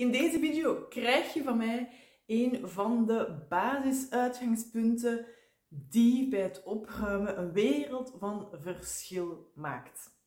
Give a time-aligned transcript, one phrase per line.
[0.00, 1.88] In deze video krijg je van mij
[2.26, 5.26] een van de basisuitgangspunten
[5.68, 10.18] die bij het opruimen een wereld van verschil maakt.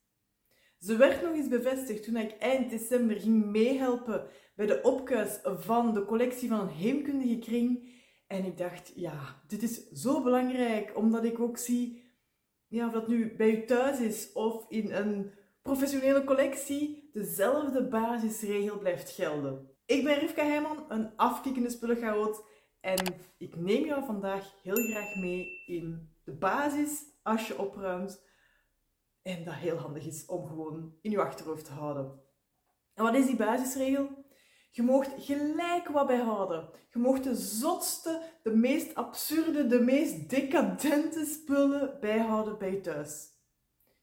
[0.79, 5.93] Ze werd nog eens bevestigd toen ik eind december ging meehelpen bij de opkuis van
[5.93, 7.89] de collectie van heemkundige kring.
[8.27, 12.03] En ik dacht, ja, dit is zo belangrijk, omdat ik ook zie,
[12.67, 15.31] ja, of dat nu bij u thuis is of in een
[15.61, 19.69] professionele collectie, dezelfde basisregel blijft gelden.
[19.85, 22.43] Ik ben Rivka Heijman, een afkikkende spullenchaot.
[22.79, 23.05] En
[23.37, 28.23] ik neem jou vandaag heel graag mee in de basis als je opruimt.
[29.21, 32.21] En dat heel handig is om gewoon in je achterhoofd te houden.
[32.93, 34.25] En wat is die basisregel?
[34.71, 36.69] Je moogt gelijk wat bijhouden.
[36.89, 43.27] Je moogt de zotste, de meest absurde, de meest decadente spullen bijhouden bij je thuis.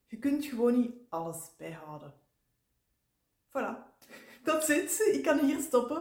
[0.06, 2.14] Je kunt gewoon niet alles bijhouden.
[3.52, 3.76] Voilà,
[4.42, 5.10] dat zit.
[5.12, 5.98] Ik kan hier stoppen.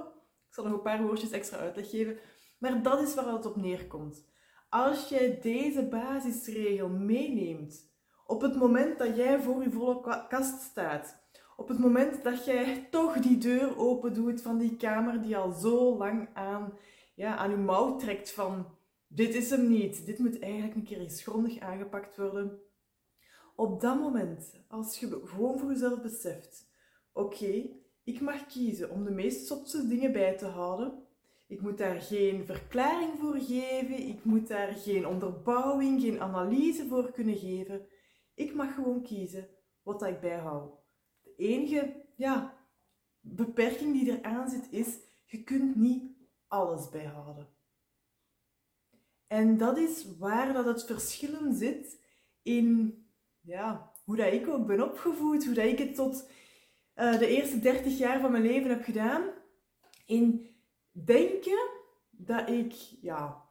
[0.48, 2.18] Ik zal nog een paar woordjes extra uitleg geven.
[2.58, 4.28] Maar dat is waar het op neerkomt.
[4.70, 7.90] Als jij deze basisregel meeneemt
[8.26, 11.24] op het moment dat jij voor je volle kast staat,
[11.58, 15.52] op het moment dat jij toch die deur open doet van die kamer die al
[15.52, 16.74] zo lang aan,
[17.16, 21.00] ja, aan je mouw trekt van dit is hem niet, dit moet eigenlijk een keer
[21.00, 22.60] eens grondig aangepakt worden.
[23.56, 26.69] Op dat moment, als je gewoon voor jezelf beseft,
[27.14, 27.70] oké,
[28.04, 31.08] ik mag kiezen om de meest zotse dingen bij te houden.
[31.48, 37.12] Ik moet daar geen verklaring voor geven, ik moet daar geen onderbouwing, geen analyse voor
[37.12, 37.88] kunnen geven.
[38.34, 39.50] Ik mag gewoon kiezen
[39.84, 40.74] wat ik bijhoud.
[41.22, 42.58] De enige ja,
[43.20, 46.04] beperking die eraan zit is, je kunt niet
[46.48, 47.48] alles bijhouden.
[49.28, 52.00] En dat is waar dat het verschillen zit
[52.42, 52.98] in
[53.42, 56.30] ja, hoe dat ik ook ben opgevoed, hoe dat ik het tot
[57.00, 59.22] uh, de eerste 30 jaar van mijn leven heb gedaan.
[60.06, 60.56] In
[60.92, 61.60] denken
[62.12, 63.46] dat ik, ja,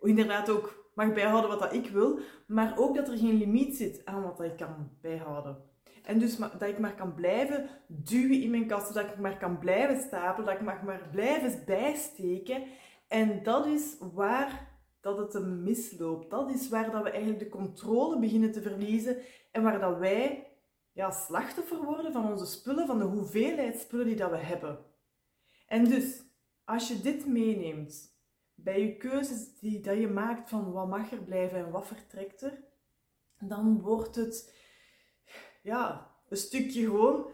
[0.00, 4.04] inderdaad ook mag bijhouden wat dat ik wil, maar ook dat er geen limiet zit
[4.04, 5.72] aan wat dat ik kan bijhouden.
[6.02, 9.58] En dus dat ik maar kan blijven duwen in mijn kasten, dat ik maar kan
[9.58, 12.62] blijven stapelen, dat ik mag maar blijven bijsteken.
[13.08, 16.30] En dat is waar dat het een misloopt.
[16.30, 19.16] Dat is waar dat we eigenlijk de controle beginnen te verliezen
[19.50, 20.53] en waar dat wij
[20.94, 24.84] ja, slachtoffer worden van onze spullen, van de hoeveelheid spullen die dat we hebben.
[25.66, 26.22] En dus,
[26.64, 28.18] als je dit meeneemt
[28.54, 32.42] bij je keuzes die dat je maakt van wat mag er blijven en wat vertrekt
[32.42, 32.64] er,
[33.38, 34.54] dan wordt het
[35.62, 37.26] ja, een stukje gewoon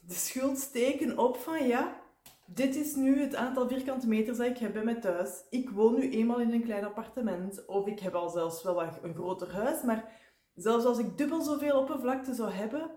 [0.00, 2.00] de schuld steken op van ja,
[2.46, 5.44] dit is nu het aantal vierkante meters dat ik heb bij mij thuis.
[5.50, 9.14] Ik woon nu eenmaal in een klein appartement of ik heb al zelfs wel een
[9.14, 10.24] groter huis, maar
[10.56, 12.90] Zelfs als ik dubbel zoveel oppervlakte zou hebben,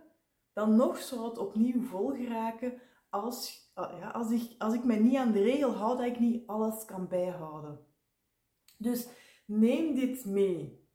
[0.54, 5.00] dan nog zou het opnieuw vol geraken als, ah, ja, als, ik, als ik mij
[5.00, 7.86] niet aan de regel hou dat ik niet alles kan bijhouden.
[8.78, 9.08] Dus
[9.46, 10.88] neem dit mee.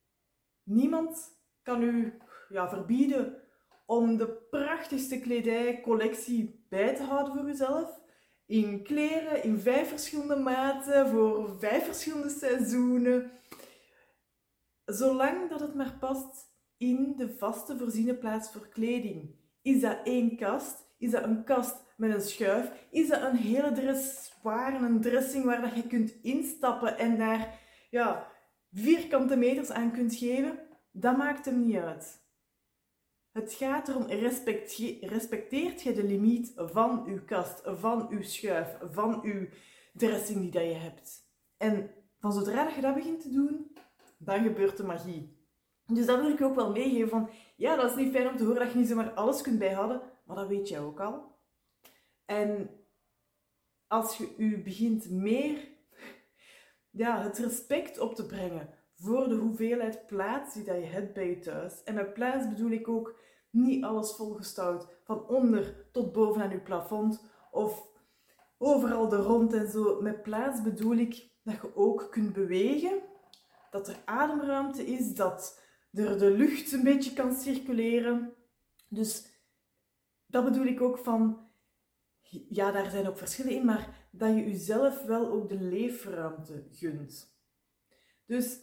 [0.63, 3.43] Niemand kan u ja, verbieden
[3.87, 8.03] om de prachtigste kledijcollectie bij te houden voor uzelf.
[8.47, 13.33] In kleren, in vijf verschillende maten, voor vijf verschillende seizoenen.
[14.85, 19.35] Zolang dat het maar past in de vaste voorziene plaats voor kleding.
[19.63, 20.85] Is dat één kast?
[20.99, 22.87] Is dat een kast met een schuif?
[22.91, 28.33] Is dat een hele dressoir, een dressing waar dat je kunt instappen en daar ja,
[28.73, 30.59] vierkante meters aan kunt geven?
[30.91, 32.23] Dat maakt hem niet uit.
[33.33, 34.07] Het gaat erom,
[35.01, 39.49] respecteert je de limiet van uw kast, van uw schuif, van uw
[39.93, 41.29] dressing die dat je hebt.
[41.57, 43.77] En van zodra je dat begint te doen,
[44.19, 45.44] dan gebeurt de magie.
[45.87, 48.45] Dus dat wil ik ook wel meegeven van, ja, dat is niet fijn om te
[48.45, 51.39] horen dat je niet zomaar alles kunt bijhouden, maar dat weet jij ook al.
[52.25, 52.71] En
[53.87, 55.69] als je u begint meer
[56.91, 61.29] ja, het respect op te brengen voor de hoeveelheid plaats die dat je hebt bij
[61.29, 61.83] je thuis.
[61.83, 63.21] En met plaats bedoel ik ook
[63.51, 67.87] niet alles volgestouwd, van onder tot boven aan je plafond of
[68.59, 70.01] overal de rond en zo.
[70.01, 72.99] Met plaats bedoel ik dat je ook kunt bewegen,
[73.71, 75.61] dat er ademruimte is, dat
[75.95, 78.35] er de lucht een beetje kan circuleren.
[78.89, 79.27] Dus
[80.27, 81.49] dat bedoel ik ook van,
[82.49, 87.39] ja, daar zijn ook verschillen in, maar dat je jezelf wel ook de leefruimte gunt.
[88.27, 88.61] Dus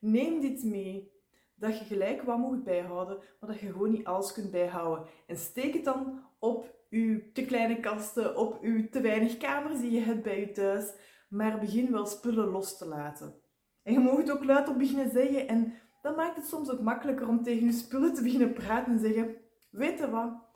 [0.00, 1.12] neem dit mee,
[1.54, 5.06] dat je gelijk wat moet bijhouden, maar dat je gewoon niet alles kunt bijhouden.
[5.26, 9.90] En steek het dan op je te kleine kasten, op je te weinig kamers die
[9.90, 10.92] je hebt bij je thuis,
[11.28, 13.40] maar begin wel spullen los te laten.
[13.82, 15.48] En je mag het ook luid op beginnen zeggen.
[15.48, 18.98] En dat maakt het soms ook makkelijker om tegen je spullen te beginnen praten en
[18.98, 19.36] zeggen:
[19.70, 20.48] Weet je wat?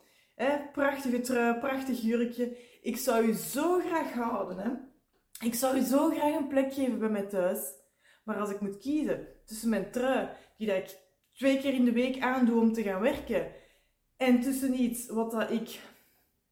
[0.71, 2.57] Prachtige trui, prachtig jurkje.
[2.81, 4.57] Ik zou u zo graag houden.
[4.57, 4.71] Hè?
[5.45, 7.59] Ik zou u zo graag een plek geven bij mij thuis.
[8.23, 10.97] Maar als ik moet kiezen tussen mijn trui, die dat ik
[11.33, 13.51] twee keer in de week aandoe om te gaan werken,
[14.17, 15.79] en tussen iets wat dat ik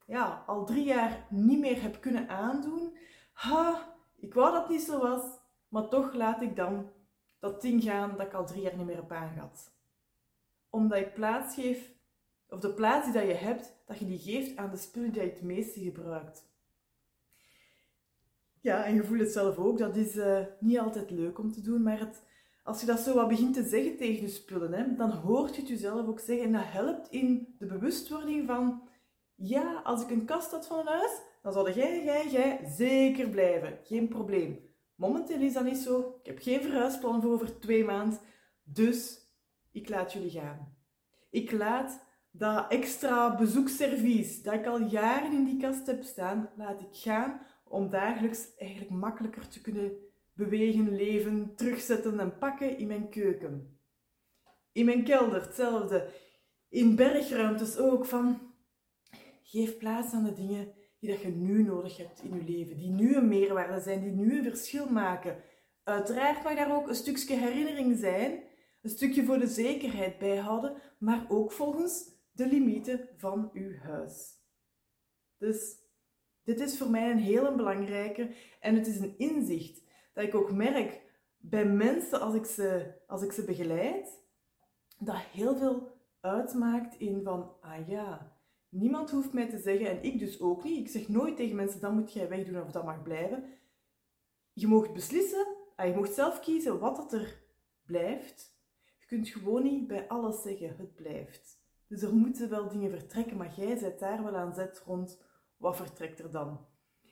[0.06, 2.98] ja, al drie jaar niet meer heb kunnen aandoen,
[3.34, 5.22] ha, ik wou dat niet zo was,
[5.74, 6.90] maar toch laat ik dan
[7.40, 9.72] dat ding gaan dat ik al drie jaar niet meer heb aangehad.
[10.70, 11.92] Omdat ik plaats geef,
[12.48, 15.22] of de plaats die dat je hebt, dat je die geeft aan de spullen die
[15.22, 16.52] je het meeste gebruikt.
[18.62, 19.78] Ja, en je voelt het zelf ook.
[19.78, 22.24] Dat is uh, niet altijd leuk om te doen, maar het,
[22.64, 25.62] als je dat zo wat begint te zeggen tegen je spullen, hè, dan hoort je
[25.62, 26.46] het jezelf ook zeggen.
[26.46, 28.88] En dat helpt in de bewustwording van,
[29.36, 33.30] ja, als ik een kast had van een huis, dan zouden jij, jij, jij zeker
[33.30, 33.80] blijven.
[33.84, 34.73] Geen probleem.
[34.96, 36.20] Momenteel is dat niet zo.
[36.20, 38.20] Ik heb geen verhuisplan voor over twee maanden.
[38.64, 39.22] Dus
[39.72, 40.78] ik laat jullie gaan.
[41.30, 46.82] Ik laat dat extra bezoekservies dat ik al jaren in die kast heb staan, laat
[46.82, 49.92] ik gaan om dagelijks eigenlijk makkelijker te kunnen
[50.34, 53.80] bewegen, leven, terugzetten en pakken in mijn keuken.
[54.72, 56.10] In mijn kelder hetzelfde.
[56.70, 58.54] In bergruimtes ook van
[59.44, 62.90] geef plaats aan de dingen die dat je nu nodig hebt in je leven, die
[62.90, 65.44] nu een meerwaarde zijn, die nu een verschil maken.
[65.84, 68.44] Uiteraard mag daar ook een stukje herinnering zijn,
[68.82, 74.32] een stukje voor de zekerheid bijhouden, maar ook volgens de limieten van uw huis.
[75.38, 75.76] Dus
[76.44, 79.82] dit is voor mij een hele belangrijke en het is een inzicht
[80.14, 81.02] dat ik ook merk
[81.38, 84.22] bij mensen als ik ze, als ik ze begeleid,
[85.00, 88.33] dat heel veel uitmaakt in van, ah ja,
[88.74, 91.82] niemand hoeft mij te zeggen, en ik dus ook niet, ik zeg nooit tegen mensen,
[91.82, 93.44] dat moet jij wegdoen of dat mag blijven.
[94.54, 95.48] Je mag beslissen,
[95.78, 97.42] je mag zelf kiezen wat het er
[97.86, 98.58] blijft.
[99.00, 101.62] Je kunt gewoon niet bij alles zeggen, het blijft.
[101.88, 105.22] Dus er moeten wel dingen vertrekken, maar jij zet daar wel aan zet rond,
[105.58, 106.66] wat vertrekt er dan?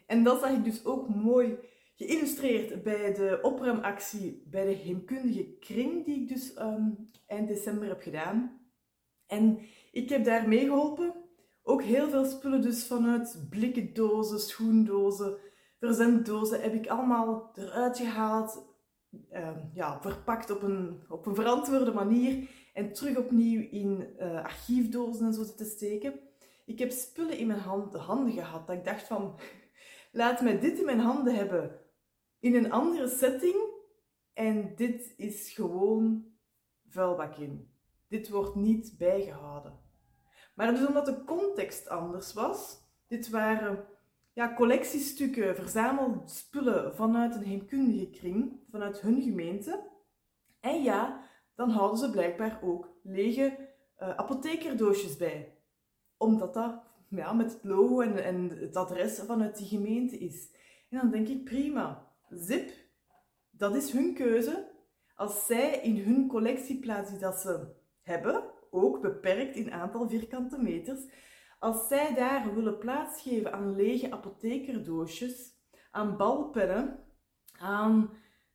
[0.07, 1.57] En dat zag ik dus ook mooi
[1.95, 8.01] geïllustreerd bij de opruimactie bij de heemkundige kring, die ik dus um, eind december heb
[8.01, 8.59] gedaan.
[9.27, 9.59] En
[9.91, 11.13] ik heb daar meegeholpen.
[11.71, 15.37] Ook heel veel spullen dus vanuit blikken dozen, schoendozen,
[15.79, 18.63] verzenddozen heb ik allemaal eruit gehaald.
[19.33, 25.25] Uh, ja, verpakt op een, op een verantwoorde manier en terug opnieuw in uh, archiefdozen
[25.25, 26.19] en zo te steken.
[26.65, 29.39] Ik heb spullen in mijn hand, handen gehad dat ik dacht van,
[30.11, 31.79] laat mij dit in mijn handen hebben
[32.39, 33.55] in een andere setting
[34.33, 36.25] en dit is gewoon
[36.89, 37.71] vuilbak in.
[38.07, 39.80] Dit wordt niet bijgehouden.
[40.61, 43.85] Maar dus omdat de context anders was, dit waren
[44.33, 49.89] ja, collectiestukken, verzamelspullen vanuit een heemkundige kring, vanuit hun gemeente.
[50.59, 51.23] En ja,
[51.55, 53.57] dan houden ze blijkbaar ook lege
[53.99, 55.57] uh, apothekerdoosjes bij.
[56.17, 60.51] Omdat dat ja, met het logo en, en het adres vanuit die gemeente is.
[60.89, 62.07] En dan denk ik, prima.
[62.29, 62.71] Zip,
[63.51, 64.71] dat is hun keuze.
[65.15, 67.67] Als zij in hun collectieplaats die dat ze
[68.01, 71.05] hebben, ook beperkt in aantal vierkante meters,
[71.59, 75.53] als zij daar willen plaatsgeven aan lege apothekerdoosjes,
[75.91, 76.99] aan balpennen,
[77.59, 78.09] aan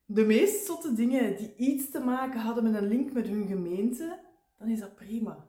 [0.05, 4.21] de meest zotte dingen die iets te maken hadden met een link met hun gemeente,
[4.59, 5.47] dan is dat prima.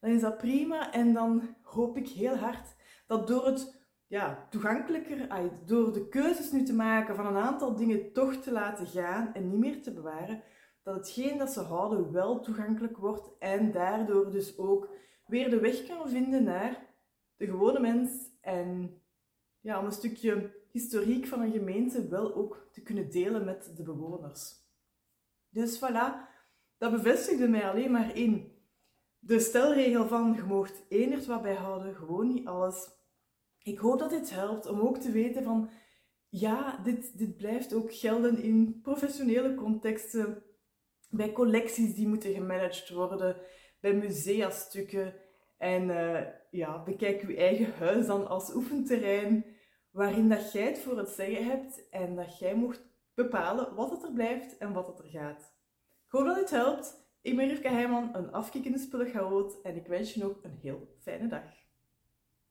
[0.00, 2.76] Dan is dat prima en dan hoop ik heel hard
[3.06, 5.28] dat door het ja, toegankelijker,
[5.64, 9.50] door de keuzes nu te maken van een aantal dingen toch te laten gaan en
[9.50, 10.42] niet meer te bewaren,
[10.86, 14.88] dat hetgeen dat ze houden wel toegankelijk wordt en daardoor dus ook
[15.26, 16.94] weer de weg kan vinden naar
[17.36, 19.00] de gewone mens en
[19.60, 23.82] ja, om een stukje historiek van een gemeente wel ook te kunnen delen met de
[23.82, 24.54] bewoners.
[25.48, 26.28] Dus voilà,
[26.78, 28.52] dat bevestigde mij alleen maar in
[29.18, 32.90] de stelregel van je moogt enert wat bijhouden, gewoon niet alles.
[33.58, 35.70] Ik hoop dat dit helpt om ook te weten van
[36.28, 40.42] ja, dit, dit blijft ook gelden in professionele contexten,
[41.08, 43.36] bij collecties die moeten gemanaged worden,
[43.80, 45.14] bij museastukken.
[45.58, 46.20] En uh,
[46.50, 49.44] ja, bekijk uw eigen huis dan als oefenterrein
[49.90, 52.82] waarin dat jij het voor het zeggen hebt en dat jij mocht
[53.14, 55.54] bepalen wat het er blijft en wat het er gaat.
[56.06, 57.04] Ik hoop dat dit helpt.
[57.22, 61.28] Ik ben Rivka Heijman, een afkikkende spullenchaot en ik wens je nog een heel fijne
[61.28, 61.65] dag.